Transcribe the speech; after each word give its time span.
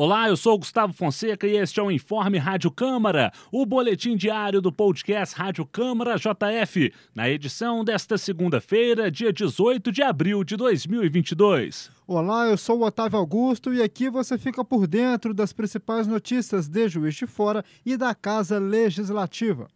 Olá, 0.00 0.28
eu 0.28 0.36
sou 0.36 0.54
o 0.54 0.58
Gustavo 0.58 0.92
Fonseca 0.92 1.44
e 1.44 1.56
este 1.56 1.80
é 1.80 1.82
o 1.82 1.90
Informe 1.90 2.38
Rádio 2.38 2.70
Câmara, 2.70 3.32
o 3.50 3.66
boletim 3.66 4.14
diário 4.16 4.60
do 4.60 4.70
podcast 4.70 5.34
Rádio 5.34 5.66
Câmara 5.66 6.14
JF, 6.14 6.94
na 7.12 7.28
edição 7.28 7.82
desta 7.82 8.16
segunda-feira, 8.16 9.10
dia 9.10 9.32
18 9.32 9.90
de 9.90 10.00
abril 10.00 10.44
de 10.44 10.56
2022. 10.56 11.90
Olá, 12.06 12.46
eu 12.46 12.56
sou 12.56 12.78
o 12.78 12.84
Otávio 12.84 13.18
Augusto 13.18 13.74
e 13.74 13.82
aqui 13.82 14.08
você 14.08 14.38
fica 14.38 14.64
por 14.64 14.86
dentro 14.86 15.34
das 15.34 15.52
principais 15.52 16.06
notícias 16.06 16.68
de 16.68 16.88
Juiz 16.88 17.16
de 17.16 17.26
Fora 17.26 17.64
e 17.84 17.96
da 17.96 18.14
Casa 18.14 18.56
Legislativa. 18.56 19.66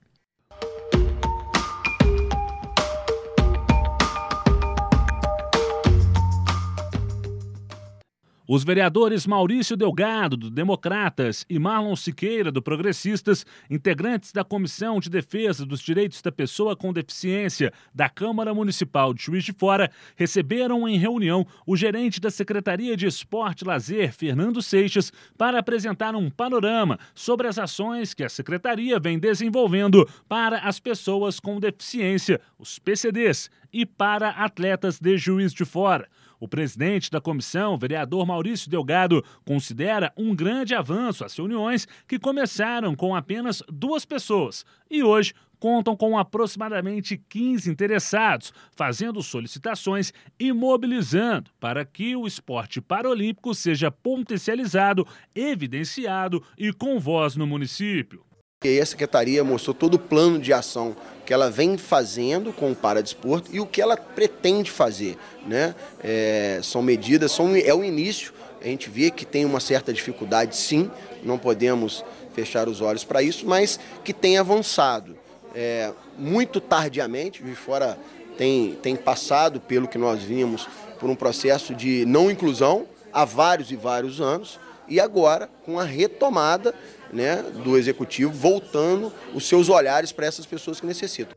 Os 8.55 8.65
vereadores 8.65 9.27
Maurício 9.27 9.79
Delgado, 9.79 10.37
do 10.37 10.51
Democratas, 10.51 11.43
e 11.49 11.59
Marlon 11.59 11.97
Siqueira, 11.97 12.53
do 12.53 12.61
Progressistas, 12.61 13.47
integrantes 13.71 14.31
da 14.31 14.45
Comissão 14.45 15.01
de 15.01 15.09
Defesa 15.09 15.65
dos 15.65 15.81
Direitos 15.81 16.21
da 16.21 16.31
Pessoa 16.31 16.77
com 16.77 16.93
Deficiência 16.93 17.73
da 17.95 18.11
Câmara 18.11 18.53
Municipal 18.53 19.15
de 19.15 19.23
Juiz 19.23 19.43
de 19.43 19.55
Fora, 19.55 19.91
receberam 20.17 20.87
em 20.87 20.99
reunião 20.99 21.47
o 21.67 21.75
gerente 21.79 22.21
da 22.21 22.31
Secretaria 22.31 22.95
de 22.95 23.07
Esporte 23.07 23.63
e 23.63 23.67
Lazer, 23.67 24.13
Fernando 24.13 24.61
Seixas, 24.61 25.11
para 25.39 25.59
apresentar 25.59 26.15
um 26.15 26.29
panorama 26.29 26.99
sobre 27.15 27.49
as 27.49 27.59
ações 27.59 28.13
que 28.13 28.23
a 28.23 28.29
Secretaria 28.29 29.01
vem 29.01 29.19
desenvolvendo 29.19 30.07
para 30.29 30.59
as 30.59 30.79
pessoas 30.79 31.41
com 31.41 31.59
deficiência, 31.59 32.39
os 32.59 32.79
PCDs, 32.79 33.49
e 33.73 33.87
para 33.87 34.29
atletas 34.29 35.01
de 35.01 35.17
Juiz 35.17 35.55
de 35.55 35.65
Fora. 35.65 36.07
O 36.43 36.49
presidente 36.49 37.09
da 37.09 37.21
comissão, 37.21 37.79
vereador 37.79 38.27
Maurício 38.27 38.69
Delgado, 38.69 39.25
considera 39.45 40.13
um 40.17 40.35
grande 40.35 40.75
avanço 40.75 41.25
as 41.25 41.37
reuniões 41.37 41.87
que 42.09 42.19
começaram 42.19 42.97
com 42.97 43.15
apenas 43.15 43.63
duas 43.69 44.05
pessoas 44.05 44.67
e 44.91 45.05
hoje 45.05 45.35
contam 45.61 45.97
com 45.97 46.19
aproximadamente 46.19 47.17
15 47.17 47.71
interessados, 47.71 48.53
fazendo 48.75 49.23
solicitações 49.23 50.13
e 50.37 50.53
mobilizando 50.53 51.49
para 51.61 51.85
que 51.85 52.17
o 52.17 52.27
esporte 52.27 52.81
paralímpico 52.81 53.55
seja 53.55 53.89
potencializado, 53.89 55.07
evidenciado 55.33 56.43
e 56.59 56.73
com 56.73 56.99
voz 56.99 57.37
no 57.37 57.47
município. 57.47 58.32
E 58.65 58.69
aí 58.69 58.81
a 58.81 58.87
secretaria 58.87 59.43
mostrou 59.43 59.75
todo 59.75 59.95
o 59.95 59.99
plano 59.99 60.39
de 60.39 60.53
ação 60.53 60.97
que 61.25 61.33
ela 61.33 61.51
vem 61.51 61.77
fazendo 61.77 62.53
com 62.53 62.73
o 62.73 62.75
paradesporto 62.75 63.51
e 63.53 63.61
o 63.61 63.67
que 63.67 63.81
ela 63.81 63.97
pretende 63.97 64.71
fazer. 64.71 65.17
Né? 65.47 65.75
É, 66.03 66.61
são 66.63 66.83
medidas, 66.83 67.33
são, 67.33 67.55
é 67.57 67.73
o 67.73 67.85
início, 67.85 68.33
a 68.61 68.67
gente 68.67 68.89
vê 68.89 69.11
que 69.11 69.25
tem 69.25 69.45
uma 69.45 69.61
certa 69.61 69.93
dificuldade 69.93 70.57
sim, 70.57 70.91
não 71.23 71.39
podemos 71.39 72.05
fechar 72.33 72.69
os 72.69 72.81
olhos 72.81 73.05
para 73.05 73.23
isso, 73.23 73.47
mas 73.47 73.79
que 74.05 74.13
tem 74.13 74.39
avançado. 74.39 75.17
É, 75.55 75.93
muito 76.17 76.61
tardiamente, 76.61 77.43
de 77.43 77.55
fora 77.55 77.99
tem, 78.39 78.79
tem 78.83 78.97
passado, 78.97 79.61
pelo 79.61 79.87
que 79.87 79.99
nós 79.99 80.23
vimos, 80.23 80.69
por 80.99 81.11
um 81.11 81.15
processo 81.15 81.75
de 81.75 82.07
não 82.07 82.31
inclusão 82.31 82.87
há 83.13 83.25
vários 83.25 83.71
e 83.71 83.77
vários 83.77 84.21
anos, 84.21 84.59
e 84.89 85.01
agora 85.01 85.49
com 85.65 85.79
a 85.79 85.85
retomada 85.85 86.75
né, 87.13 87.43
do 87.63 87.77
executivo, 87.77 88.33
voltando 88.33 89.13
os 89.35 89.47
seus 89.47 89.69
olhares 89.69 90.13
para 90.13 90.27
essas 90.27 90.47
pessoas 90.47 90.81
que 90.81 90.87
necessitam. 90.87 91.37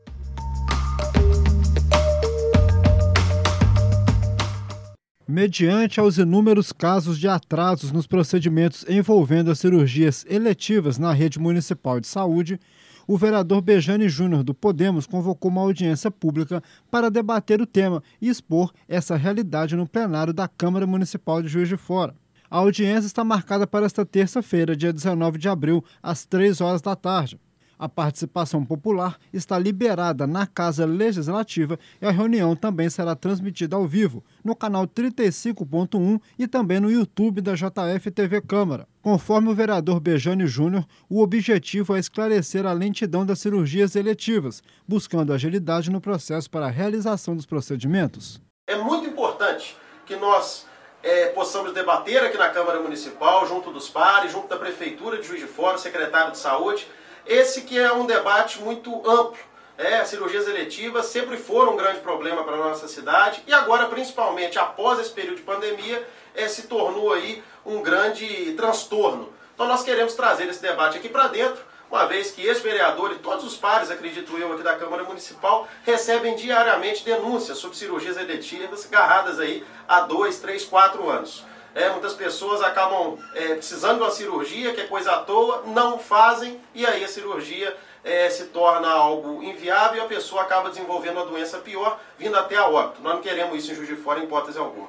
Mediante 5.28 5.98
aos 5.98 6.18
inúmeros 6.18 6.72
casos 6.72 7.18
de 7.18 7.26
atrasos 7.26 7.90
nos 7.90 8.06
procedimentos 8.06 8.84
envolvendo 8.88 9.50
as 9.50 9.58
cirurgias 9.58 10.24
eletivas 10.28 10.98
na 10.98 11.12
rede 11.12 11.38
municipal 11.38 12.00
de 12.00 12.06
saúde, 12.06 12.60
o 13.08 13.16
vereador 13.18 13.60
Bejane 13.60 14.08
Júnior 14.08 14.42
do 14.42 14.54
Podemos 14.54 15.06
convocou 15.06 15.50
uma 15.50 15.60
audiência 15.60 16.10
pública 16.10 16.62
para 16.90 17.10
debater 17.10 17.60
o 17.60 17.66
tema 17.66 18.02
e 18.20 18.28
expor 18.28 18.72
essa 18.88 19.16
realidade 19.16 19.76
no 19.76 19.86
plenário 19.86 20.32
da 20.32 20.48
Câmara 20.48 20.86
Municipal 20.86 21.42
de 21.42 21.48
Juiz 21.48 21.68
de 21.68 21.76
Fora. 21.76 22.14
A 22.50 22.58
audiência 22.58 23.06
está 23.06 23.24
marcada 23.24 23.66
para 23.66 23.86
esta 23.86 24.04
terça-feira, 24.04 24.76
dia 24.76 24.92
19 24.92 25.38
de 25.38 25.48
abril, 25.48 25.84
às 26.02 26.24
3 26.24 26.60
horas 26.60 26.80
da 26.80 26.94
tarde. 26.94 27.40
A 27.78 27.88
participação 27.90 28.64
popular 28.64 29.18
está 29.32 29.58
liberada 29.58 30.26
na 30.26 30.46
Casa 30.46 30.86
Legislativa 30.86 31.78
e 32.00 32.06
a 32.06 32.10
reunião 32.10 32.56
também 32.56 32.88
será 32.88 33.14
transmitida 33.14 33.76
ao 33.76 33.86
vivo 33.86 34.24
no 34.42 34.56
canal 34.56 34.86
35.1 34.86 36.18
e 36.38 36.46
também 36.46 36.80
no 36.80 36.90
YouTube 36.90 37.42
da 37.42 37.54
JF 37.54 38.10
TV 38.10 38.40
Câmara. 38.40 38.88
Conforme 39.02 39.50
o 39.50 39.54
vereador 39.54 40.00
Bejane 40.00 40.46
Júnior, 40.46 40.86
o 41.08 41.20
objetivo 41.20 41.94
é 41.94 41.98
esclarecer 41.98 42.64
a 42.64 42.72
lentidão 42.72 43.26
das 43.26 43.40
cirurgias 43.40 43.94
eletivas, 43.94 44.62
buscando 44.88 45.34
agilidade 45.34 45.90
no 45.90 46.00
processo 46.00 46.50
para 46.50 46.66
a 46.66 46.70
realização 46.70 47.36
dos 47.36 47.44
procedimentos. 47.44 48.40
É 48.66 48.76
muito 48.76 49.06
importante 49.06 49.76
que 50.06 50.16
nós 50.16 50.66
é, 51.02 51.26
possamos 51.26 51.72
debater 51.72 52.22
aqui 52.22 52.36
na 52.36 52.48
Câmara 52.50 52.80
Municipal, 52.80 53.46
junto 53.46 53.70
dos 53.70 53.88
pares, 53.88 54.32
junto 54.32 54.48
da 54.48 54.56
Prefeitura 54.56 55.18
de 55.18 55.26
Juiz 55.26 55.40
de 55.40 55.46
Fora, 55.46 55.78
secretário 55.78 56.32
de 56.32 56.38
Saúde, 56.38 56.86
esse 57.26 57.62
que 57.62 57.78
é 57.78 57.92
um 57.92 58.06
debate 58.06 58.60
muito 58.60 59.08
amplo. 59.08 59.38
É, 59.78 60.02
cirurgias 60.04 60.48
eletivas 60.48 61.06
sempre 61.06 61.36
foram 61.36 61.74
um 61.74 61.76
grande 61.76 62.00
problema 62.00 62.42
para 62.44 62.54
a 62.54 62.58
nossa 62.58 62.88
cidade 62.88 63.42
e 63.46 63.52
agora, 63.52 63.86
principalmente 63.88 64.58
após 64.58 64.98
esse 64.98 65.10
período 65.10 65.36
de 65.36 65.42
pandemia, 65.42 66.06
é, 66.34 66.48
se 66.48 66.62
tornou 66.62 67.12
aí 67.12 67.42
um 67.64 67.82
grande 67.82 68.54
transtorno. 68.56 69.32
Então 69.54 69.66
nós 69.66 69.82
queremos 69.82 70.14
trazer 70.14 70.48
esse 70.48 70.62
debate 70.62 70.96
aqui 70.96 71.08
para 71.08 71.28
dentro, 71.28 71.62
uma 71.90 72.06
vez 72.06 72.30
que 72.30 72.44
esse 72.44 72.60
vereador 72.60 73.12
e 73.12 73.18
todos 73.18 73.44
os 73.44 73.56
pares, 73.56 73.90
acredito 73.90 74.36
eu, 74.36 74.52
aqui 74.52 74.62
da 74.62 74.76
Câmara 74.76 75.04
Municipal, 75.04 75.68
recebem 75.84 76.34
diariamente 76.34 77.04
denúncias 77.04 77.58
sobre 77.58 77.76
cirurgias 77.76 78.16
eletivas 78.16 78.86
agarradas 78.86 79.38
aí 79.38 79.64
há 79.86 80.00
dois, 80.00 80.38
três, 80.40 80.64
quatro 80.64 81.08
anos. 81.08 81.44
É, 81.74 81.90
muitas 81.90 82.14
pessoas 82.14 82.62
acabam 82.62 83.18
é, 83.34 83.54
precisando 83.54 83.98
de 83.98 84.02
uma 84.02 84.10
cirurgia, 84.10 84.72
que 84.74 84.80
é 84.80 84.86
coisa 84.86 85.12
à 85.12 85.18
toa, 85.18 85.62
não 85.66 85.98
fazem 85.98 86.60
e 86.74 86.86
aí 86.86 87.04
a 87.04 87.08
cirurgia 87.08 87.76
é, 88.02 88.30
se 88.30 88.46
torna 88.46 88.88
algo 88.88 89.42
inviável 89.42 90.02
e 90.02 90.04
a 90.04 90.08
pessoa 90.08 90.42
acaba 90.42 90.70
desenvolvendo 90.70 91.18
uma 91.18 91.26
doença 91.26 91.58
pior, 91.58 92.00
vindo 92.18 92.36
até 92.36 92.56
a 92.56 92.66
óbito. 92.66 93.02
Nós 93.02 93.14
não 93.14 93.20
queremos 93.20 93.58
isso 93.58 93.72
em 93.72 93.74
Juiz 93.74 93.88
de 93.88 93.96
Fora, 93.96 94.20
em 94.20 94.24
hipótese 94.24 94.58
alguma. 94.58 94.88